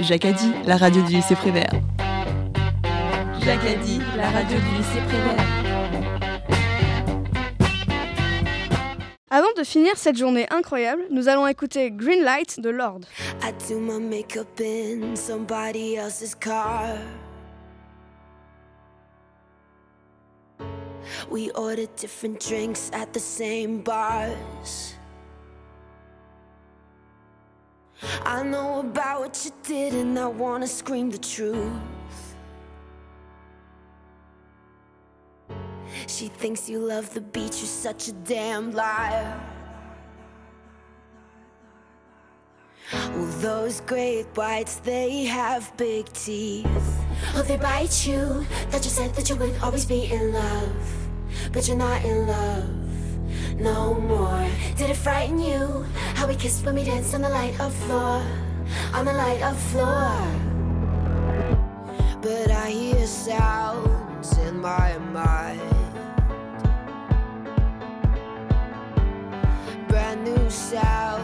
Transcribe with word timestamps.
Jacadi, 0.00 0.52
la 0.66 0.76
radio 0.76 1.02
du 1.02 1.12
lycée 1.12 1.34
Prévert. 1.34 1.72
Jacadi, 3.40 4.00
la 4.16 4.30
radio 4.30 4.58
du 4.58 4.76
lycée 4.76 5.00
Prévert. 5.08 5.52
Avant 9.30 9.52
de 9.56 9.64
finir 9.64 9.96
cette 9.96 10.16
journée 10.18 10.46
incroyable, 10.50 11.04
nous 11.10 11.28
allons 11.28 11.46
écouter 11.46 11.90
Green 11.90 12.22
Light 12.22 12.60
de 12.60 12.68
Lord. 12.68 13.00
I 13.42 13.52
do 13.68 13.78
my 13.78 13.98
makeup 13.98 14.60
in 14.60 15.16
somebody 15.16 15.96
else's 15.96 16.34
car. 16.34 16.98
We 21.30 21.50
ordered 21.54 21.94
different 21.96 22.40
drinks 22.40 22.90
at 22.92 23.12
the 23.14 23.20
same 23.20 23.82
bars. 23.82 24.96
I 28.32 28.42
know 28.42 28.80
about 28.80 29.20
what 29.20 29.44
you 29.44 29.50
did, 29.62 29.92
and 29.92 30.18
I 30.18 30.26
wanna 30.26 30.66
scream 30.66 31.10
the 31.10 31.18
truth. 31.18 31.70
She 36.06 36.28
thinks 36.28 36.66
you 36.66 36.78
love 36.78 37.12
the 37.12 37.20
beach, 37.20 37.56
you're 37.60 37.76
such 37.88 38.08
a 38.08 38.12
damn 38.12 38.72
liar. 38.72 39.38
Well, 42.90 43.26
those 43.42 43.82
great 43.82 44.24
whites, 44.34 44.76
they 44.76 45.24
have 45.24 45.70
big 45.76 46.10
teeth. 46.14 46.66
Oh, 47.34 47.42
they 47.42 47.58
bite 47.58 48.06
you. 48.06 48.46
That 48.70 48.82
you 48.82 48.90
said 48.90 49.14
that 49.14 49.28
you 49.28 49.36
would 49.36 49.54
always 49.62 49.84
be 49.84 50.10
in 50.10 50.32
love. 50.32 51.08
But 51.52 51.68
you're 51.68 51.76
not 51.76 52.02
in 52.02 52.26
love 52.26 52.82
no 53.60 53.94
more. 53.94 54.11
Did 54.76 54.90
it 54.90 54.96
frighten 54.96 55.38
you? 55.38 55.84
How 56.14 56.26
we 56.26 56.34
kissed 56.34 56.64
when 56.64 56.74
we 56.74 56.84
danced 56.84 57.14
on 57.14 57.22
the 57.22 57.28
light 57.28 57.58
of 57.60 57.74
floor. 57.84 58.22
On 58.94 59.04
the 59.04 59.12
light 59.12 59.42
of 59.42 59.58
floor. 59.70 60.10
But 62.22 62.50
I 62.50 62.70
hear 62.70 63.06
sounds 63.06 64.38
in 64.38 64.60
my 64.60 64.96
mind. 64.98 65.60
Brand 69.88 70.24
new 70.24 70.50
sounds 70.50 71.21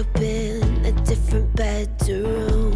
up 0.00 0.20
in 0.20 0.62
a 0.86 0.92
different 1.04 1.54
bedroom. 1.54 2.72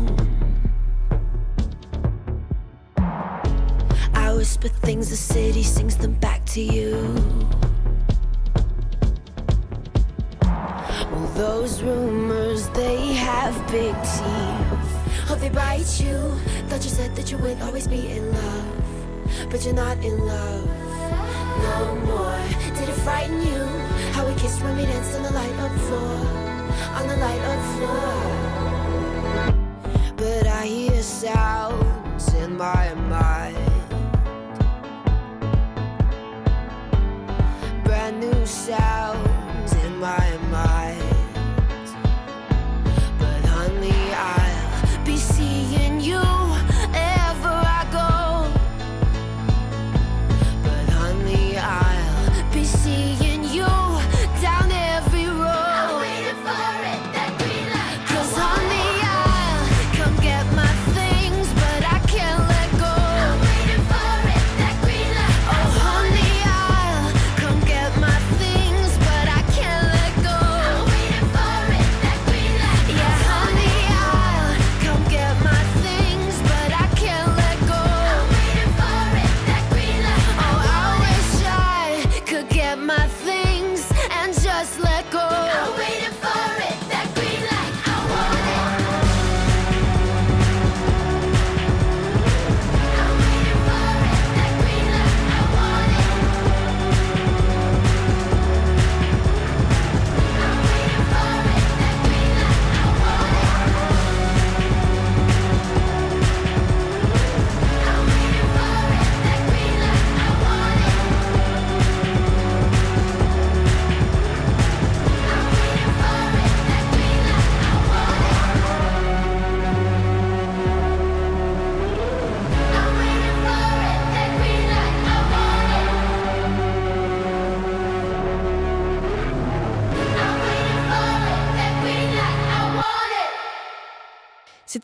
I 4.13 4.31
whisper 4.35 4.69
things, 4.69 5.09
the 5.09 5.17
city 5.17 5.63
sings 5.63 5.97
them 5.97 6.15
back 6.15 6.45
to 6.47 6.61
you. 6.61 6.97
Well, 10.43 11.31
those 11.35 11.83
rumors, 11.83 12.69
they 12.71 13.15
have 13.15 13.55
big 13.71 13.95
teeth. 13.95 15.31
Oh, 15.31 15.39
they 15.41 15.49
bite 15.49 15.99
you. 15.99 16.19
Thought 16.69 16.85
you 16.85 16.91
said 16.91 17.17
that 17.17 17.31
you 17.31 17.39
would 17.39 17.59
always 17.63 17.89
be 17.89 18.07
in 18.09 18.31
love. 18.33 19.49
But 19.51 19.65
you're 19.65 19.73
not 19.73 19.97
in 20.05 20.19
love 20.27 20.67
no 21.69 21.95
more. 22.05 22.41
Did 22.77 22.89
it 22.91 22.99
frighten 23.07 23.41
you? 23.41 23.65
How 24.13 24.27
we 24.27 24.35
kissed 24.35 24.63
when 24.63 24.77
we 24.77 24.83
danced 24.83 25.17
on 25.17 25.23
the 25.23 25.33
light 25.33 25.59
up 25.61 25.73
floor. 25.87 26.44
On 26.99 27.07
the 27.09 27.17
light 27.17 27.41
up 27.53 27.61
floor. 27.75 28.35
But 30.17 30.47
I 30.47 30.67
hear 30.67 31.03
sounds 31.03 32.33
in 32.35 32.57
my 32.57 32.95
mind. 32.95 33.04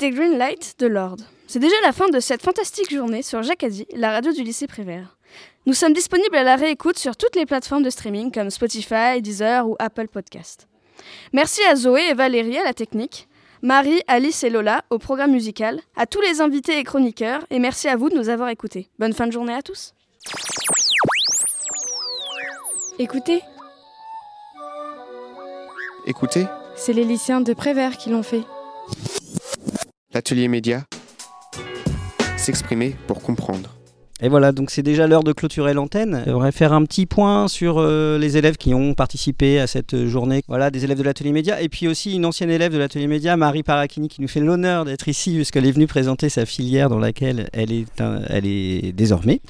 C'était 0.01 0.17
Green 0.17 0.39
Light 0.39 0.77
de 0.79 0.87
Lord. 0.87 1.17
C'est 1.47 1.59
déjà 1.59 1.75
la 1.85 1.93
fin 1.93 2.09
de 2.09 2.21
cette 2.21 2.41
fantastique 2.41 2.91
journée 2.91 3.21
sur 3.21 3.43
Jacadi, 3.43 3.87
la 3.95 4.13
radio 4.13 4.33
du 4.33 4.43
lycée 4.43 4.67
Prévert. 4.67 5.19
Nous 5.67 5.75
sommes 5.75 5.93
disponibles 5.93 6.37
à 6.37 6.43
la 6.43 6.57
réécoute 6.57 6.99
sur 6.99 7.19
toutes 7.19 7.37
les 7.37 7.45
plateformes 7.45 7.83
de 7.83 7.91
streaming 7.91 8.33
comme 8.33 8.49
Spotify, 8.49 9.21
Deezer 9.21 9.69
ou 9.69 9.77
Apple 9.79 10.09
Podcast. 10.09 10.69
Merci 11.35 11.61
à 11.65 11.77
Zoé 11.77 12.01
et 12.09 12.15
Valérie 12.15 12.57
à 12.57 12.65
la 12.65 12.73
technique, 12.73 13.29
Marie, 13.61 14.01
Alice 14.07 14.43
et 14.43 14.49
Lola 14.49 14.85
au 14.89 14.97
programme 14.97 15.33
musical, 15.33 15.83
à 15.97 16.07
tous 16.07 16.23
les 16.23 16.41
invités 16.41 16.79
et 16.79 16.85
chroniqueurs 16.85 17.45
et 17.51 17.59
merci 17.59 17.87
à 17.87 17.97
vous 17.97 18.09
de 18.09 18.17
nous 18.17 18.31
avoir 18.31 18.49
écoutés. 18.49 18.89
Bonne 18.99 19.13
fin 19.13 19.27
de 19.27 19.33
journée 19.33 19.53
à 19.53 19.61
tous. 19.61 19.93
Écoutez, 22.99 23.43
Écoutez, 26.07 26.47
c'est 26.75 26.95
les 26.95 27.05
lycéens 27.05 27.43
de 27.43 27.53
Prévert 27.53 27.99
qui 27.99 28.09
l'ont 28.09 28.23
fait. 28.23 28.45
L'atelier 30.13 30.49
média, 30.49 30.85
s'exprimer 32.37 32.97
pour 33.07 33.23
comprendre. 33.23 33.77
Et 34.23 34.29
voilà, 34.29 34.53
donc 34.53 34.71
c'est 34.71 34.83
déjà 34.83 35.07
l'heure 35.07 35.23
de 35.23 35.33
clôturer 35.33 35.73
l'antenne. 35.73 36.25
On 36.27 36.41
va 36.41 36.53
faire 36.53 36.75
un 36.75 36.85
petit 36.85 37.07
point 37.07 37.49
sur 37.49 37.79
euh, 37.79 38.19
les 38.19 38.37
élèves 38.37 38.57
qui 38.57 38.75
ont 38.75 38.93
participé 38.93 39.59
à 39.59 39.67
cette 39.67 40.05
journée. 40.07 40.43
Voilà, 40.47 40.71
des 40.71 40.85
élèves 40.85 40.99
de 40.99 41.03
l'atelier 41.03 41.33
média. 41.33 41.63
Et 41.63 41.71
puis 41.71 41.89
aussi 41.89 42.17
une 42.17 42.27
ancienne 42.27 42.51
élève 42.51 42.73
de 42.73 42.77
l'atelier 42.77 43.07
média, 43.07 43.37
Marie 43.39 43.63
Parakini, 43.63 44.09
qui 44.09 44.21
nous 44.21 44.29
fait 44.29 44.41
l'honneur 44.41 44.85
d'être 44.85 45.09
ici, 45.09 45.37
puisqu'elle 45.37 45.65
est 45.65 45.73
venue 45.73 45.87
présenter 45.87 46.29
sa 46.29 46.45
filière 46.45 46.91
dans 46.91 46.99
laquelle 46.99 47.49
elle 47.55 47.73
est, 47.73 48.93
désormais. 48.93 49.41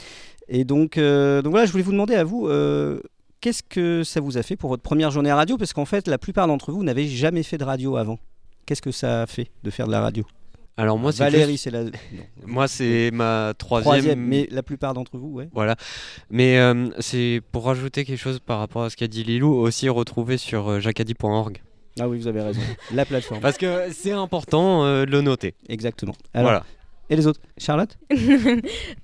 Et 0.48 0.64
donc, 0.64 0.98
euh, 0.98 1.42
donc 1.42 1.52
voilà, 1.52 1.66
je 1.66 1.72
voulais 1.72 1.84
vous 1.84 1.92
demander 1.92 2.14
à 2.14 2.22
vous, 2.22 2.46
euh, 2.46 3.00
qu'est-ce 3.40 3.62
que 3.64 4.04
ça 4.04 4.20
vous 4.20 4.38
a 4.38 4.42
fait 4.42 4.56
pour 4.56 4.70
votre 4.70 4.82
première 4.82 5.10
journée 5.10 5.30
à 5.30 5.36
radio? 5.36 5.56
Parce 5.56 5.72
qu'en 5.72 5.84
fait, 5.84 6.06
la 6.06 6.18
plupart 6.18 6.46
d'entre 6.46 6.70
vous 6.70 6.84
n'avaient 6.84 7.08
jamais 7.08 7.42
fait 7.42 7.58
de 7.58 7.64
radio 7.64 7.96
avant. 7.96 8.20
Qu'est-ce 8.66 8.82
que 8.82 8.92
ça 8.92 9.22
a 9.22 9.26
fait 9.26 9.50
de 9.64 9.70
faire 9.70 9.88
de 9.88 9.92
la 9.92 10.00
radio? 10.00 10.24
Alors 10.76 10.99
moi, 10.99 11.12
c'est 11.12 11.25
Valérie, 11.25 11.58
c'est 11.58 11.70
la 11.70 11.84
non, 11.84 11.90
moi 12.46 12.67
c'est 12.69 13.11
ma 13.12 13.52
troisième. 13.58 13.93
troisième, 13.93 14.20
mais 14.20 14.49
la 14.50 14.62
plupart 14.62 14.94
d'entre 14.94 15.19
vous, 15.19 15.28
ouais. 15.28 15.49
Voilà. 15.52 15.76
Mais 16.31 16.58
euh, 16.58 16.88
c'est 17.00 17.43
pour 17.52 17.64
rajouter 17.67 18.05
quelque 18.05 18.19
chose 18.19 18.38
par 18.40 18.58
rapport 18.58 18.84
à 18.84 18.90
ce 18.90 18.96
qu'a 18.96 19.06
dit 19.08 19.22
Lilou, 19.22 19.52
aussi 19.55 19.88
retrouvé 19.88 20.38
sur 20.38 20.69
euh, 20.70 20.81
jacadi.org. 20.81 21.61
Ah 21.99 22.08
oui, 22.08 22.19
vous 22.19 22.28
avez 22.28 22.40
raison. 22.40 22.61
La 22.94 23.05
plateforme. 23.05 23.40
Parce 23.40 23.58
que 23.58 23.93
c'est 23.93 24.12
important 24.12 24.84
euh, 24.84 25.05
de 25.05 25.11
le 25.11 25.20
noter. 25.20 25.55
Exactement. 25.69 26.14
Alors, 26.32 26.50
voilà. 26.50 26.64
Et 27.11 27.17
les 27.17 27.26
autres? 27.26 27.40
Charlotte? 27.58 27.99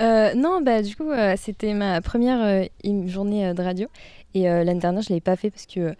Euh, 0.02 0.34
non, 0.34 0.60
bah 0.60 0.82
du 0.82 0.94
coup, 0.94 1.10
euh, 1.10 1.34
c'était 1.36 1.74
ma 1.74 2.00
première 2.00 2.40
euh, 2.42 3.06
journée 3.06 3.46
euh, 3.48 3.54
de 3.54 3.62
radio. 3.62 3.88
Et 4.34 4.48
euh, 4.48 4.62
l'année 4.64 4.80
dernière, 4.80 5.02
je 5.02 5.08
l'avais 5.10 5.20
pas 5.20 5.36
fait 5.36 5.50
parce 5.50 5.66
que 5.66 5.80
euh, 5.80 5.94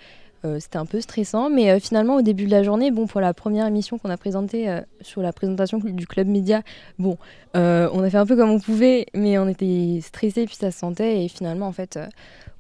c'était 0.61 0.79
un 0.79 0.87
peu 0.87 1.01
stressant. 1.01 1.51
Mais 1.51 1.71
euh, 1.71 1.81
finalement, 1.81 2.17
au 2.17 2.23
début 2.23 2.47
de 2.47 2.51
la 2.51 2.63
journée, 2.63 2.91
bon, 2.91 3.07
pour 3.07 3.21
la 3.21 3.35
première 3.35 3.67
émission 3.67 3.99
qu'on 3.99 4.11
a 4.11 4.17
présentée 4.17 4.69
euh, 4.69 4.81
sur 5.01 5.23
la 5.23 5.33
présentation 5.33 5.79
du 5.79 6.07
club 6.07 6.29
média, 6.29 6.63
bon, 6.99 7.19
euh, 7.57 7.89
on 7.93 8.03
a 8.03 8.11
fait 8.11 8.19
un 8.19 8.27
peu 8.27 8.37
comme 8.37 8.51
on 8.51 8.61
pouvait, 8.61 9.07
mais 9.15 9.39
on 9.39 9.49
était 9.49 10.01
stressé 10.03 10.47
puis 10.47 10.57
ça 10.57 10.71
se 10.71 10.79
sentait. 10.79 11.25
Et 11.25 11.29
finalement, 11.29 11.67
en 11.67 11.73
fait, 11.73 11.97
euh, 11.97 12.07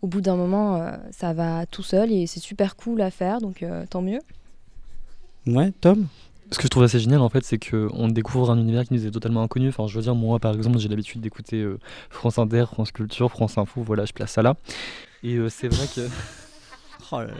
au 0.02 0.06
bout 0.06 0.20
d'un 0.20 0.36
moment, 0.36 0.76
euh, 0.76 0.90
ça 1.10 1.32
va 1.32 1.66
tout 1.66 1.82
seul 1.82 2.12
et 2.12 2.26
c'est 2.26 2.40
super 2.40 2.76
cool 2.76 3.00
à 3.00 3.10
faire. 3.10 3.40
Donc 3.40 3.62
euh, 3.62 3.84
tant 3.88 4.02
mieux. 4.02 4.20
Ouais, 5.46 5.72
Tom? 5.80 6.06
Ce 6.52 6.58
que 6.58 6.64
je 6.64 6.68
trouve 6.68 6.84
assez 6.84 7.00
génial 7.00 7.20
en 7.22 7.28
fait, 7.28 7.44
c'est 7.44 7.58
qu'on 7.58 8.06
découvre 8.06 8.52
un 8.52 8.58
univers 8.58 8.84
qui 8.84 8.94
nous 8.94 9.04
est 9.04 9.10
totalement 9.10 9.42
inconnu. 9.42 9.68
Enfin, 9.68 9.88
je 9.88 9.96
veux 9.96 10.02
dire, 10.02 10.14
moi 10.14 10.38
par 10.38 10.54
exemple, 10.54 10.78
j'ai 10.78 10.88
l'habitude 10.88 11.20
d'écouter 11.20 11.60
euh, 11.60 11.78
France 12.08 12.38
Inter, 12.38 12.66
France 12.70 12.92
Culture, 12.92 13.30
France 13.30 13.58
Info, 13.58 13.82
voilà, 13.82 14.04
je 14.04 14.12
place 14.12 14.30
ça 14.30 14.42
là. 14.42 14.54
Et 15.24 15.34
euh, 15.34 15.48
c'est 15.48 15.68
vrai 15.68 15.86
que. 15.92 16.08
Oh 17.12 17.20
là 17.20 17.26
là. 17.26 17.32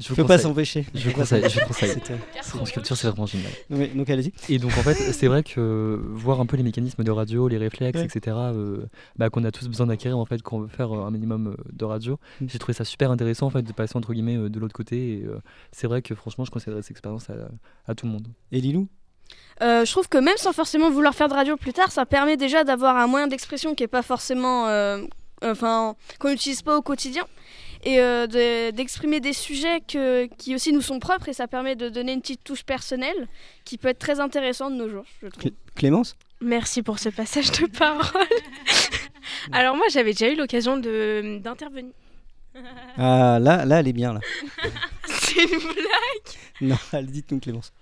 Je 0.00 0.08
vous 0.08 0.14
peux 0.16 0.24
pas 0.26 0.38
s'empêcher. 0.38 0.86
Je 0.94 1.08
vous 1.10 1.14
conseille, 1.14 1.42
je 1.48 1.60
conseille. 1.66 1.96
France 2.42 2.70
Culture, 2.70 2.96
c'est 2.96 3.08
vraiment 3.08 3.26
génial. 3.26 3.50
Oui, 3.70 3.88
donc 3.88 4.08
allez-y. 4.08 4.32
Et 4.48 4.58
donc 4.58 4.70
en 4.78 4.82
fait, 4.82 4.94
c'est 5.12 5.26
vrai 5.26 5.42
que 5.42 6.00
voir 6.12 6.40
un 6.40 6.46
peu 6.46 6.56
les 6.56 6.62
mécanismes 6.62 7.04
de 7.04 7.10
radio, 7.10 7.48
les 7.48 7.58
réflexes, 7.58 7.98
Ouais. 8.00 8.06
etc., 8.06 8.36
euh, 8.36 8.86
bah, 9.16 9.28
qu'on 9.30 9.44
a 9.44 9.50
tous 9.50 9.68
besoin 9.68 9.86
d'acquérir 9.86 10.18
en 10.18 10.24
fait 10.24 10.40
quand 10.42 10.56
on 10.56 10.60
veut 10.60 10.68
faire 10.68 10.92
un 10.92 11.10
minimum 11.10 11.48
euh, 11.48 11.56
de 11.72 11.84
radio, 11.84 12.18
Mm. 12.40 12.46
j'ai 12.48 12.58
trouvé 12.58 12.72
ça 12.74 12.84
super 12.84 13.10
intéressant 13.10 13.46
en 13.46 13.50
fait 13.50 13.62
de 13.62 13.72
passer 13.72 13.96
entre 13.96 14.12
guillemets 14.12 14.36
euh, 14.36 14.48
de 14.48 14.58
l'autre 14.58 14.74
côté. 14.74 15.18
Et 15.18 15.24
euh, 15.24 15.38
c'est 15.72 15.86
vrai 15.86 16.00
que 16.02 16.14
franchement, 16.14 16.44
je 16.44 16.50
conseillerais 16.50 16.82
cette 16.82 16.90
expérience 16.92 17.28
à, 17.30 17.34
à 17.86 17.94
tout 17.94 18.06
le 18.06 18.12
monde. 18.12 18.28
Et 18.52 18.60
Lilou? 18.60 18.88
Euh, 19.62 19.84
je 19.84 19.90
trouve 19.90 20.08
que 20.08 20.18
même 20.18 20.36
sans 20.36 20.52
forcément 20.52 20.90
vouloir 20.90 21.14
faire 21.14 21.28
de 21.28 21.34
radio 21.34 21.56
plus 21.56 21.72
tard, 21.72 21.90
ça 21.90 22.06
permet 22.06 22.36
déjà 22.36 22.62
d'avoir 22.64 22.96
un 22.96 23.06
moyen 23.06 23.26
d'expression 23.26 23.74
qui 23.74 23.82
est 23.82 23.88
pas 23.88 24.02
forcément, 24.02 24.68
euh, 24.68 25.02
enfin, 25.42 25.96
qu'on 26.20 26.30
n'utilise 26.30 26.62
pas 26.62 26.76
au 26.76 26.82
quotidien, 26.82 27.24
et 27.84 28.00
euh, 28.00 28.26
de- 28.26 28.70
d'exprimer 28.70 29.20
des 29.20 29.32
sujets 29.32 29.80
que, 29.80 30.26
qui 30.38 30.54
aussi 30.54 30.72
nous 30.72 30.80
sont 30.82 30.98
propres, 30.98 31.28
et 31.28 31.32
ça 31.32 31.46
permet 31.48 31.76
de 31.76 31.88
donner 31.88 32.12
une 32.12 32.20
petite 32.20 32.42
touche 32.44 32.64
personnelle 32.64 33.28
qui 33.64 33.78
peut 33.78 33.88
être 33.88 33.98
très 33.98 34.20
intéressante 34.20 34.72
de 34.72 34.78
nos 34.78 34.88
jours, 34.88 35.04
je 35.22 35.28
trouve. 35.28 35.40
Clé- 35.42 35.54
Clémence? 35.74 36.16
Merci 36.40 36.82
pour 36.82 36.98
ce 36.98 37.08
passage 37.08 37.50
de 37.52 37.66
parole. 37.66 38.26
Alors 39.52 39.76
moi, 39.76 39.86
j'avais 39.90 40.12
déjà 40.12 40.28
eu 40.30 40.36
l'occasion 40.36 40.76
de 40.76 41.38
d'intervenir. 41.38 41.92
Ah, 42.96 43.38
là, 43.40 43.64
là, 43.66 43.80
elle 43.80 43.88
est 43.88 43.92
bien, 43.92 44.14
là. 44.14 44.20
C'est 45.06 45.42
une 45.42 45.58
blague. 45.58 46.34
Non, 46.62 46.76
elle 46.92 47.06
dit 47.06 47.22
nous, 47.30 47.38
Clémence. 47.38 47.72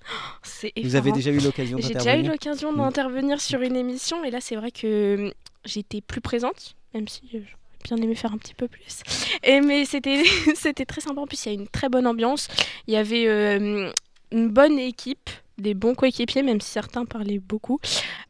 Vous 0.83 0.97
avez 0.97 1.13
déjà 1.13 1.31
eu 1.31 1.39
l'occasion 1.39 1.79
J'ai 1.79 1.89
déjà 1.95 2.17
eu 2.17 2.23
d'intervenir? 2.23 2.33
l'occasion 2.33 2.73
d'intervenir 2.73 3.41
sur 3.41 3.61
une 3.61 3.77
émission 3.77 4.25
et 4.25 4.31
là 4.33 4.41
c'est 4.41 4.57
vrai 4.57 4.73
que 4.73 5.33
j'étais 5.65 6.01
plus 6.01 6.21
présente, 6.21 6.75
même 6.93 7.07
si 7.07 7.23
euh, 7.35 7.41
bien 7.85 7.97
aimé 7.99 8.15
faire 8.15 8.33
un 8.33 8.39
petit 8.39 8.55
peu 8.55 8.69
plus. 8.69 9.03
Mais 9.45 9.85
c'était 10.55 10.85
très 10.87 11.01
sympa. 11.01 11.21
En 11.21 11.27
plus 11.27 11.47
il 11.47 11.53
y 11.53 11.57
a 11.57 11.61
une 11.61 11.69
très 11.69 11.89
bonne 11.89 12.07
ambiance. 12.07 12.49
Il 12.87 12.95
y 12.95 12.97
avait 12.97 13.27
euh, 13.27 13.91
une 14.33 14.49
bonne 14.49 14.79
équipe, 14.79 15.31
des 15.59 15.75
bons 15.75 15.95
coéquipiers, 15.95 16.43
même 16.43 16.61
si 16.61 16.71
certains 16.71 17.05
parlaient 17.05 17.39
beaucoup. 17.39 17.79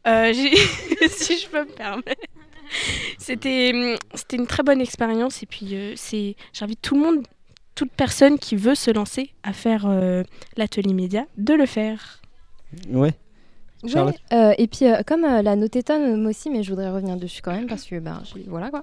Euh, 0.07 0.33
si 1.09 1.39
je 1.39 1.49
peux 1.49 1.65
me 1.65 1.73
permettre. 1.73 2.23
C'était 3.19 3.71
une 3.71 4.47
très 4.47 4.63
bonne 4.63 4.81
expérience 4.81 5.43
et 5.43 5.47
puis 5.47 5.69
euh, 5.75 5.95
j'invite 6.53 6.83
tout 6.83 6.97
le 6.97 7.01
monde, 7.03 7.27
toute 7.75 7.93
personne 7.93 8.39
qui 8.39 8.57
veut 8.57 8.75
se 8.75 8.91
lancer 8.91 9.33
à 9.43 9.53
faire 9.53 9.87
l'atelier 10.57 10.95
média, 10.95 11.27
de 11.37 11.55
le 11.55 11.67
faire. 11.67 12.21
Ouais. 12.89 13.15
Ouais, 13.85 14.15
euh, 14.33 14.53
et 14.59 14.67
puis, 14.67 14.87
euh, 14.87 15.03
comme 15.07 15.25
euh, 15.25 15.43
l'a 15.43 15.57
noté 15.57 15.83
Tom, 15.83 16.21
moi 16.21 16.31
aussi, 16.31 16.51
mais 16.51 16.63
je 16.63 16.71
voudrais 16.71 16.91
revenir 16.91 17.17
dessus 17.17 17.43
quand 17.43 17.53
même, 17.53 17.67
parce 17.67 17.85
que 17.85 17.99
ben, 17.99 18.23
j'ai- 18.25 18.45
voilà 18.49 18.71
quoi. 18.71 18.83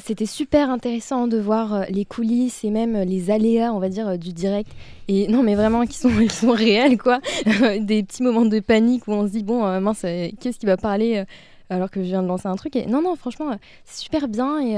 C'était 0.00 0.26
super 0.26 0.70
intéressant 0.70 1.28
de 1.28 1.38
voir 1.38 1.84
les 1.90 2.04
coulisses 2.04 2.64
et 2.64 2.70
même 2.70 2.96
les 3.02 3.30
aléas, 3.30 3.72
on 3.72 3.78
va 3.78 3.88
dire, 3.88 4.18
du 4.18 4.32
direct. 4.32 4.70
Et 5.08 5.28
non, 5.32 5.42
mais 5.42 5.54
vraiment, 5.54 5.86
qui 5.86 5.96
sont, 5.98 6.08
qui 6.10 6.28
sont 6.34 6.52
réels 6.52 6.98
quoi. 6.98 7.20
Des 7.80 8.02
petits 8.02 8.22
moments 8.22 8.46
de 8.46 8.58
panique 8.60 9.06
où 9.06 9.12
on 9.12 9.26
se 9.26 9.32
dit, 9.32 9.42
bon, 9.42 9.80
mince, 9.80 10.02
qu'est-ce 10.40 10.58
qui 10.58 10.66
va 10.66 10.76
parler 10.76 11.24
alors 11.72 11.88
que 11.88 12.00
je 12.00 12.06
viens 12.06 12.22
de 12.22 12.26
lancer 12.26 12.48
un 12.48 12.56
truc. 12.56 12.74
Et 12.74 12.86
non, 12.86 13.00
non, 13.00 13.14
franchement, 13.14 13.56
c'est 13.84 14.02
super 14.02 14.26
bien 14.26 14.58
et 14.60 14.74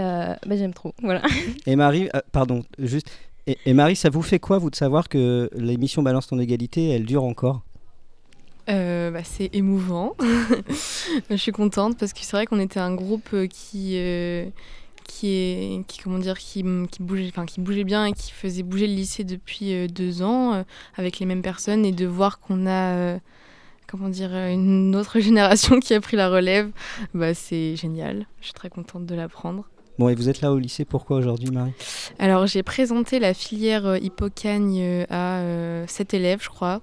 bah, 0.46 0.56
j'aime 0.56 0.75
trop. 0.75 0.93
Voilà. 1.02 1.23
Et 1.67 1.75
Marie, 1.75 2.11
pardon, 2.32 2.62
juste. 2.79 3.08
Et, 3.46 3.56
et 3.67 3.73
Marie, 3.73 3.96
ça 3.96 4.11
vous 4.11 4.23
fait 4.23 4.38
quoi, 4.38 4.58
vous, 4.58 4.70
de 4.70 4.76
savoir 4.76 5.08
que 5.08 5.49
l'émission 5.56 6.02
Balance 6.02 6.26
ton 6.29 6.38
égalité, 6.38 6.90
elle 6.90 7.05
dure 7.06 7.25
encore? 7.25 7.62
Euh, 8.69 9.11
bah, 9.11 9.25
c'est 9.25 9.50
émouvant. 9.55 10.14
je 11.31 11.37
suis 11.37 11.53
contente 11.53 11.99
parce 11.99 12.12
que 12.12 12.20
c'est 12.23 12.37
vrai 12.37 12.47
qu'on 12.47 12.61
était 12.61 12.81
un 12.81 12.94
groupe 12.94 13.29
euh, 13.35 13.47
qui, 13.47 13.94
euh, 13.97 14.47
qui, 15.05 15.29
est, 15.29 15.85
qui, 15.88 15.99
comment 15.99 16.19
dire, 16.19 16.38
qui, 16.38 16.64
qui, 16.91 17.03
bougeait, 17.03 17.32
qui 17.47 17.61
bougeait 17.61 17.85
bien 17.85 18.06
et 18.06 18.12
qui 18.12 18.31
faisait 18.31 18.62
bouger 18.62 18.87
le 18.87 18.94
lycée 18.94 19.25
depuis 19.25 19.88
deux 19.88 20.23
ans 20.23 20.64
avec 20.97 21.19
les 21.19 21.26
mêmes 21.26 21.43
personnes 21.43 21.85
et 21.85 21.93
de 21.93 22.06
voir 22.06 22.38
qu'on 22.38 22.67
a 22.67 23.19
comment 23.88 24.09
dire, 24.09 24.35
une 24.35 24.97
autre 24.97 25.20
génération 25.20 25.79
qui 25.79 25.93
a 25.93 26.00
pris 26.00 26.17
la 26.17 26.31
relève, 26.31 26.70
bah, 27.12 27.35
c'est 27.35 27.76
génial. 27.76 28.26
Je 28.41 28.47
suis 28.47 28.55
très 28.55 28.70
contente 28.70 29.05
de 29.05 29.15
l'apprendre. 29.15 29.69
Bon, 29.99 30.09
et 30.09 30.15
vous 30.15 30.29
êtes 30.29 30.41
là 30.41 30.53
au 30.53 30.59
lycée, 30.59 30.85
pourquoi 30.85 31.19
aujourd'hui, 31.19 31.50
Marie? 31.50 31.73
Alors, 32.19 32.47
j'ai 32.47 32.62
présenté 32.62 33.19
la 33.19 33.35
filière 33.35 33.87
euh, 33.87 33.99
hippocagne 33.99 34.81
euh, 34.81 35.05
à 35.11 35.41
euh, 35.41 35.85
7 35.87 36.15
élèves, 36.15 36.41
je 36.43 36.49
crois, 36.49 36.81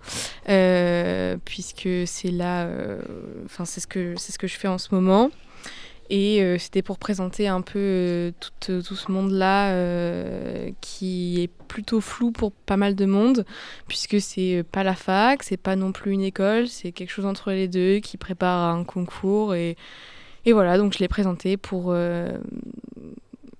euh, 0.48 1.36
puisque 1.44 1.90
c'est 2.06 2.32
là, 2.32 2.66
euh, 2.66 3.02
enfin, 3.46 3.66
c'est 3.66 3.80
ce, 3.82 3.88
que, 3.88 4.14
ce 4.18 4.38
que 4.38 4.48
je 4.48 4.56
fais 4.56 4.68
en 4.68 4.78
ce 4.78 4.94
moment. 4.94 5.32
Et 6.12 6.58
c'était 6.58 6.82
pour 6.82 6.98
présenter 6.98 7.48
un 7.48 7.62
peu 7.62 8.34
tout, 8.40 8.82
tout 8.82 8.96
ce 8.96 9.12
monde-là 9.12 9.72
qui 10.82 11.40
est 11.44 11.52
plutôt 11.68 12.02
flou 12.02 12.32
pour 12.32 12.52
pas 12.52 12.78
mal 12.78 12.96
de 12.96 13.06
monde, 13.06 13.46
puisque 13.88 14.20
c'est 14.20 14.64
pas 14.72 14.82
la 14.84 14.96
fac, 14.96 15.44
c'est 15.44 15.56
pas 15.56 15.76
non 15.76 15.92
plus 15.92 16.12
une 16.14 16.24
école, 16.24 16.68
c'est 16.68 16.94
quelque 16.94 17.12
chose 17.12 17.28
entre 17.28 17.52
les 17.52 17.68
deux 17.68 18.00
qui 18.00 18.18
prépare 18.18 18.74
un 18.74 18.84
concours. 18.86 19.54
Et, 19.54 19.78
et 20.46 20.52
voilà, 20.52 20.80
donc 20.80 20.94
je 20.94 20.98
l'ai 20.98 21.08
présenté 21.08 21.58
pour, 21.58 21.94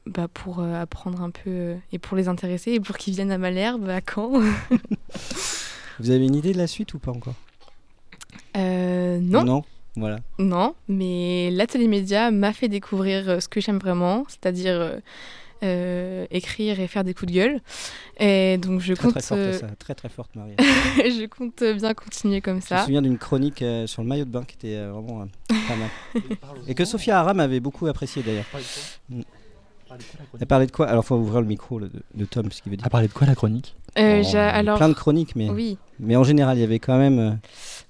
bah, 0.10 0.28
pour 0.34 0.60
euh, 0.60 0.82
apprendre 0.82 1.22
un 1.22 1.30
peu 1.30 1.42
euh, 1.50 1.76
et 1.92 2.00
pour 2.00 2.18
les 2.18 2.28
intéresser 2.28 2.72
et 2.74 2.80
pour 2.80 2.98
qu'ils 2.98 3.14
viennent 3.14 3.32
à 3.32 3.38
Malherbe 3.38 3.88
à 3.90 4.02
Caen. 4.02 4.32
Vous 6.00 6.10
avez 6.12 6.26
une 6.26 6.36
idée 6.36 6.54
de 6.54 6.58
la 6.58 6.68
suite 6.68 6.94
ou 6.94 7.00
pas 7.00 7.12
encore? 7.12 7.36
Euh, 8.58 9.20
non. 9.22 9.44
Non 9.44 9.64
Voilà. 9.96 10.20
Non, 10.38 10.76
mais 10.88 11.50
l'atelier 11.52 11.88
média 11.88 12.32
m'a 12.32 12.54
fait 12.54 12.68
découvrir 12.70 13.30
euh, 13.30 13.40
ce 13.40 13.48
que 13.48 13.62
j'aime 13.62 13.78
vraiment, 13.80 14.24
c'est-à-dire 14.30 14.74
euh, 14.80 15.00
euh, 15.62 16.26
écrire 16.32 16.80
et 16.80 16.88
faire 16.88 17.04
des 17.04 17.14
coups 17.14 17.32
de 17.32 17.38
gueule. 17.38 17.62
Et 18.20 18.58
donc 18.58 18.80
je 18.80 18.94
Très 18.94 19.04
compte, 19.04 19.12
très 19.14 19.22
forte, 19.22 19.40
euh, 19.40 19.60
ça. 19.60 19.68
Très 19.78 19.94
très 19.96 20.10
forte, 20.10 20.36
Marie. 20.36 20.56
je 20.58 21.26
compte 21.28 21.62
euh, 21.62 21.74
bien 21.74 21.94
continuer 21.94 22.40
comme 22.42 22.56
Je 22.62 22.74
me 22.74 22.78
ça. 22.80 22.86
souviens 22.86 23.02
d'une 23.02 23.18
chronique 23.18 23.62
euh, 23.62 23.86
sur 23.86 24.02
le 24.02 24.08
maillot 24.08 24.26
de 24.26 24.30
bain 24.32 24.44
qui 24.46 24.56
était 24.56 24.76
euh, 24.78 24.92
vraiment 24.94 25.24
euh, 25.24 25.56
pas 25.68 25.76
mal. 25.76 25.90
Et 26.68 26.76
que 26.76 26.86
Sophia 26.86 27.20
Aram 27.20 27.40
avait 27.42 27.60
beaucoup 27.60 27.88
apprécié 27.88 28.24
d'ailleurs. 28.24 28.46
Elle 30.40 30.48
parlait 30.48 30.66
de 30.68 30.72
quoi 30.72 30.88
Alors, 30.88 31.04
faut 31.06 31.16
ouvrir 31.16 31.42
le 31.42 31.48
micro 31.48 31.80
là, 31.80 31.88
de, 31.88 32.02
de 32.14 32.26
Tom, 32.26 32.52
ce 32.52 32.62
qu'il 32.62 32.70
veut 32.72 32.78
dire. 32.78 32.86
Elle 32.86 32.92
parlait 32.92 33.08
de 33.08 33.14
quoi 33.14 33.26
la 33.28 33.36
chronique 33.36 33.76
Euh, 33.98 34.22
Oh, 34.24 34.30
il 34.32 34.38
alors, 34.38 34.78
Plein 34.78 34.90
de 34.90 34.94
chroniques, 34.94 35.36
mais, 35.36 35.50
oui. 35.50 35.78
mais 36.00 36.16
en 36.16 36.24
général, 36.24 36.58
il 36.58 36.62
y 36.62 36.64
avait 36.64 36.80
quand 36.80 36.98
même. 36.98 37.20
euh, 37.20 37.32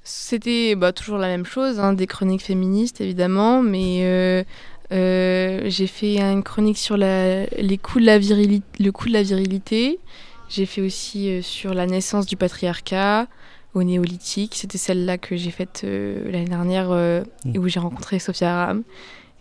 C'était 0.04 0.76
bah, 0.76 0.92
toujours 0.94 1.18
la 1.18 1.28
même 1.28 1.46
chose, 1.46 1.80
hein, 1.80 1.94
des 1.94 2.08
chroniques 2.08 2.42
féministes 2.44 3.02
évidemment, 3.02 3.62
mais 3.62 4.00
euh, 4.04 4.44
euh, 4.92 5.62
j'ai 5.68 5.88
fait 5.88 6.20
une 6.20 6.44
chronique 6.44 6.78
sur 6.78 6.98
la, 6.98 7.46
les 7.46 7.78
de 7.78 8.06
la 8.06 8.18
virili- 8.20 8.64
le 8.80 8.92
coût 8.92 9.08
de 9.08 9.14
la 9.14 9.24
virilité. 9.24 10.00
J'ai 10.50 10.66
fait 10.66 10.82
aussi 10.82 11.30
euh, 11.30 11.42
sur 11.42 11.74
la 11.74 11.86
naissance 11.86 12.26
du 12.26 12.36
patriarcat 12.38 13.28
au 13.76 13.84
néolithique. 13.84 14.56
C'était 14.56 14.80
celle-là 14.80 15.18
que 15.20 15.36
j'ai 15.36 15.52
faite 15.52 15.82
euh, 15.84 16.32
l'année 16.32 16.46
dernière 16.50 16.92
et 17.54 17.60
où 17.60 17.68
j'ai 17.68 17.80
rencontré 17.80 18.18
Sophia 18.18 18.64
Aram 18.64 18.84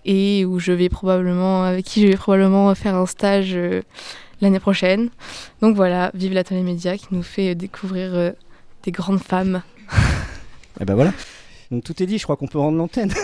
et 0.09 0.47
où 0.47 0.59
je 0.59 0.73
vais 0.73 0.89
probablement, 0.89 1.65
avec 1.65 1.85
qui 1.85 2.01
je 2.01 2.07
vais 2.09 2.17
probablement 2.17 2.75
faire 2.75 2.95
un 2.95 3.05
stage 3.05 3.55
euh, 3.55 3.83
l'année 4.41 4.59
prochaine. 4.59 5.11
Donc 5.61 5.77
voilà, 5.77 6.11
vive 6.15 6.33
l'atelier 6.33 6.63
média 6.63 6.97
qui 6.97 7.09
nous 7.11 7.23
fait 7.23 7.55
découvrir 7.55 8.15
euh, 8.15 8.31
des 8.85 8.91
grandes 8.91 9.23
femmes. 9.23 9.63
Et 10.81 10.85
ben 10.87 10.95
voilà. 10.95 11.13
Donc 11.71 11.85
tout 11.85 12.03
est 12.03 12.07
dit, 12.07 12.17
je 12.17 12.25
crois 12.25 12.37
qu'on 12.37 12.49
peut 12.49 12.59
rendre 12.59 12.79
l'antenne. 12.79 13.13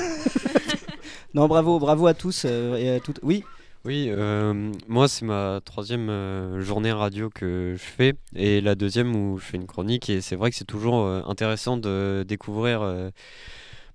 Non, 1.34 1.48
bravo, 1.48 1.80
bravo 1.80 2.06
à 2.06 2.14
tous 2.14 2.44
euh, 2.46 2.76
et 2.76 2.90
à 2.90 3.00
toutes. 3.00 3.18
Oui? 3.24 3.42
Oui, 3.84 4.06
euh, 4.08 4.72
moi 4.86 5.08
c'est 5.08 5.24
ma 5.26 5.60
troisième 5.64 6.08
euh, 6.08 6.62
journée 6.62 6.92
radio 6.92 7.28
que 7.28 7.74
je 7.76 7.82
fais 7.82 8.14
et 8.34 8.60
la 8.60 8.76
deuxième 8.76 9.14
où 9.14 9.36
je 9.38 9.44
fais 9.44 9.56
une 9.56 9.66
chronique 9.66 10.08
et 10.08 10.22
c'est 10.22 10.36
vrai 10.36 10.50
que 10.50 10.56
c'est 10.56 10.64
toujours 10.64 11.04
euh, 11.04 11.22
intéressant 11.26 11.76
de 11.76 12.24
découvrir 12.26 12.80
euh, 12.80 13.10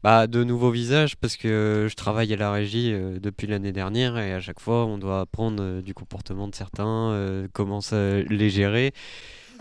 bah, 0.03 0.27
de 0.27 0.43
nouveaux 0.43 0.71
visages 0.71 1.15
parce 1.17 1.35
que 1.37 1.87
je 1.89 1.95
travaille 1.95 2.31
à 2.33 2.37
la 2.37 2.51
régie 2.51 2.91
euh, 2.93 3.19
depuis 3.19 3.47
l'année 3.47 3.71
dernière 3.71 4.17
et 4.17 4.33
à 4.33 4.39
chaque 4.39 4.59
fois 4.59 4.85
on 4.85 4.97
doit 4.97 5.21
apprendre 5.21 5.61
euh, 5.61 5.81
du 5.81 5.93
comportement 5.93 6.47
de 6.47 6.55
certains, 6.55 7.11
euh, 7.11 7.47
comment 7.53 7.81
ça, 7.81 8.19
les 8.21 8.49
gérer. 8.49 8.93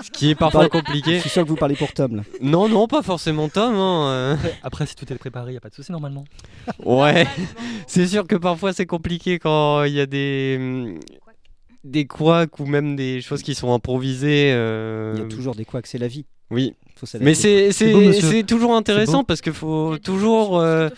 Ce 0.01 0.11
qui 0.13 0.31
est 0.31 0.37
parfois 0.37 0.69
compliqué. 0.69 1.17
Je 1.17 1.21
suis 1.23 1.31
sûr 1.31 1.43
que 1.43 1.49
vous 1.49 1.57
parlez 1.57 1.75
pour 1.75 1.93
Tom 1.93 2.15
là. 2.17 2.23
Non, 2.41 2.69
non, 2.69 2.87
pas 2.87 3.03
forcément 3.03 3.49
Tom. 3.49 3.75
hein, 3.75 4.09
euh. 4.13 4.37
Après, 4.63 4.87
si 4.87 4.95
tout 4.95 5.13
est 5.13 5.17
préparé, 5.19 5.55
il 5.55 5.57
a 5.57 5.61
pas 5.61 5.71
de 5.71 5.75
souci 5.75 5.91
normalement. 5.91 6.23
Ouais, 6.85 7.27
c'est 7.89 8.07
sûr 8.07 8.25
que 8.29 8.37
parfois 8.37 8.73
c'est 8.73 8.87
compliqué 8.87 9.41
quand 9.41 9.83
il 9.83 9.95
y 9.95 10.01
a 10.01 10.07
des 10.07 10.57
hum, 10.61 11.01
des 11.83 12.07
couacs 12.07 12.61
ou 12.61 12.67
même 12.67 12.95
des 12.95 13.21
choses 13.21 13.43
qui 13.43 13.57
sont 13.57 13.73
improvisées. 13.75 14.53
euh, 14.53 15.15
Il 15.17 15.23
y 15.23 15.25
a 15.25 15.29
toujours 15.29 15.57
des 15.57 15.65
couacs, 15.65 15.89
c'est 15.89 15.99
la 15.99 16.07
vie. 16.09 16.27
Oui. 16.53 16.75
Mais 17.21 17.35
c'est 17.35 18.45
toujours 18.47 18.75
intéressant 18.75 19.25
parce 19.25 19.41
qu'il 19.41 19.53
faut 19.53 19.99
toujours 19.99 20.59
euh, 20.59 20.89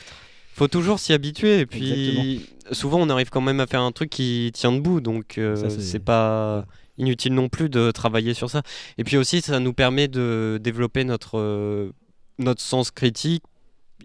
faut 0.54 0.69
toujours 0.69 0.99
s'y 0.99 1.12
habituer. 1.12 1.61
Et 1.61 1.66
puis 1.66 2.47
souvent 2.73 3.00
on 3.00 3.09
arrive 3.09 3.30
quand 3.30 3.40
même 3.40 3.61
à 3.61 3.66
faire 3.66 3.80
un 3.80 3.92
truc 3.92 4.11
qui 4.11 4.50
tient 4.52 4.73
debout. 4.73 5.00
Donc 5.00 5.38
euh, 5.38 5.57
c'est 5.78 6.04
pas 6.04 6.66
inutile 6.99 7.35
non 7.35 7.49
plus 7.49 7.69
de 7.69 7.90
travailler 7.90 8.35
sur 8.35 8.50
ça. 8.50 8.62
Et 8.99 9.04
puis 9.04 9.16
aussi 9.16 9.40
ça 9.40 9.59
nous 9.61 9.73
permet 9.73 10.09
de 10.09 10.59
développer 10.62 11.04
notre 11.04 11.38
euh, 11.38 11.90
notre 12.38 12.61
sens 12.61 12.90
critique 12.90 13.42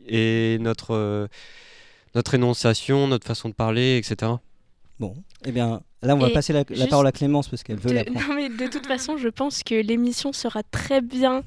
et 0.07 0.57
notre 0.59 0.95
euh, 0.95 1.27
notre 2.13 2.33
énonciation, 2.33 3.07
notre 3.07 3.27
façon 3.27 3.49
de 3.49 3.53
parler, 3.53 3.97
etc. 3.97 4.31
Bon, 4.97 5.13
eh 5.43 5.51
bien, 5.51 5.81
là, 6.01 6.15
on 6.15 6.19
va 6.19 6.29
Et 6.29 6.33
passer 6.33 6.53
la, 6.53 6.63
parole 6.87 7.05
à 7.05 7.11
Clémence 7.11 7.49
parce 7.49 7.63
qu'elle 7.63 7.77
veut 7.79 7.89
De- 7.89 7.95
la 7.95 8.05
prendre. 8.05 8.19
non 8.29 8.33
mais 8.35 8.47
de 8.47 8.67
toute 8.71 8.85
façon, 8.87 9.17
je 9.17 9.27
pense 9.27 9.61
que 9.61 9.75
l'émission 9.75 10.31
sera 10.31 10.63
très 10.63 11.01
bien 11.01 11.43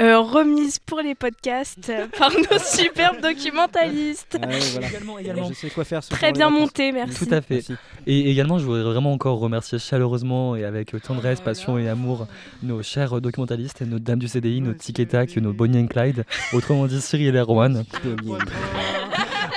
euh, 0.00 0.20
remise 0.20 0.78
pour 0.78 1.00
les 1.00 1.16
podcasts 1.16 1.88
euh, 1.90 2.06
par 2.18 2.30
nos 2.30 2.58
superbes 2.60 3.20
documentalistes. 3.20 4.38
Ouais, 4.40 4.58
voilà. 4.72 4.88
Également, 4.88 5.18
également. 5.18 5.48
Je 5.48 5.54
sais 5.54 5.70
quoi 5.70 5.82
faire. 5.84 6.00
Très 6.02 6.30
bien 6.32 6.48
monté, 6.48 6.92
merci. 6.92 7.26
Tout 7.26 7.34
à 7.34 7.40
fait. 7.40 7.54
Merci. 7.68 7.74
Et 8.06 8.30
également, 8.30 8.58
je 8.58 8.64
voudrais 8.66 8.84
vraiment 8.84 9.12
encore 9.12 9.40
remercier 9.40 9.80
chaleureusement 9.80 10.54
et 10.54 10.64
avec 10.64 10.94
tendresse, 11.02 11.40
passion 11.40 11.76
et 11.78 11.88
amour 11.88 12.28
nos 12.62 12.84
chers 12.84 13.20
documentalistes, 13.20 13.82
nos 13.82 13.98
dames 13.98 14.20
du 14.20 14.28
CDI, 14.28 14.60
nos 14.60 14.74
Tic 14.74 15.00
et 15.00 15.06
Tac, 15.06 15.36
nos 15.36 15.52
Bonnie 15.52 15.78
and 15.80 15.88
Clyde, 15.88 16.24
autrement 16.52 16.86
dit 16.86 17.00
Cyril 17.00 17.34
et 17.34 17.38
Erwan, 17.40 17.84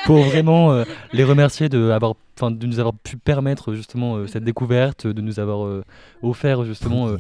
pour 0.06 0.18
vraiment 0.24 0.72
euh, 0.72 0.84
les 1.14 1.24
remercier 1.24 1.68
de, 1.68 1.90
avoir, 1.90 2.14
enfin, 2.38 2.52
de 2.52 2.66
nous 2.66 2.80
avoir 2.80 2.94
pu 2.96 3.18
permettre 3.18 3.74
justement 3.74 4.16
euh, 4.16 4.28
cette 4.28 4.44
découverte, 4.44 5.08
de 5.08 5.22
nous 5.22 5.40
avoir 5.40 5.66
euh, 5.66 5.84
offert 6.22 6.64
justement. 6.64 7.08
euh, 7.10 7.18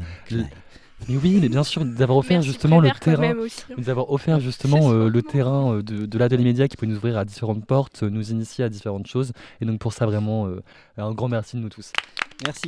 mais 1.09 1.17
oui, 1.21 1.39
mais 1.41 1.49
bien 1.49 1.63
sûr, 1.63 1.83
d'avoir 1.83 2.17
offert 2.17 2.37
Merci 2.37 2.47
justement 2.47 2.79
le 2.79 2.89
terrain. 2.91 3.31
hein. 3.31 3.73
Nous 3.77 3.89
avoir 3.89 4.09
offert 4.11 4.39
justement 4.39 4.91
euh, 4.91 5.09
le 5.09 5.21
terrain 5.21 5.73
euh, 5.73 5.81
de, 5.83 6.05
de 6.05 6.17
l'atelier 6.17 6.45
média 6.45 6.67
qui 6.69 6.77
peut 6.77 6.85
nous 6.85 6.95
ouvrir 6.95 7.17
à 7.17 7.25
différentes 7.25 7.65
portes, 7.65 8.03
euh, 8.03 8.09
nous 8.09 8.31
initier 8.31 8.63
à 8.63 8.69
différentes 8.69 9.05
choses. 9.07 9.33
Et 9.61 9.65
donc 9.65 9.77
pour 9.79 9.91
ça, 9.93 10.05
vraiment, 10.05 10.47
euh, 10.47 10.61
un 10.97 11.11
grand 11.11 11.27
merci 11.27 11.57
de 11.57 11.61
nous 11.61 11.69
tous. 11.69 11.91
Merci. 12.45 12.63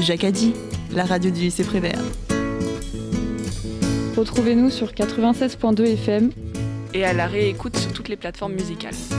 Jacques 0.00 0.24
a 0.24 0.30
dit, 0.30 0.52
la 0.92 1.04
radio 1.04 1.30
du 1.30 1.40
lycée 1.40 1.64
Prévert. 1.64 1.98
Retrouvez-nous 4.16 4.70
sur 4.70 4.88
96.2 4.92 5.84
FM 5.94 6.30
Et 6.98 7.04
à 7.04 7.12
la 7.12 7.28
réécoute 7.28 7.76
sur 7.76 7.92
toutes 7.92 8.08
les 8.08 8.16
plateformes 8.16 8.54
musicales. 8.54 9.17